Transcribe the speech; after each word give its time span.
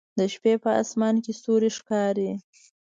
د 0.19 0.21
شپې 0.33 0.53
په 0.63 0.69
اسمان 0.81 1.15
کې 1.23 1.31
ستوري 1.39 1.69
ښکاري 1.77 2.31